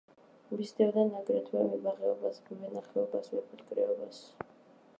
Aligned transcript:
მისდევდნენ 0.59 1.11
აგრეთვე 1.19 1.65
მებაღეობას, 1.73 2.41
მევენახეობას, 2.53 3.31
მეფუტკრეობას. 3.37 4.23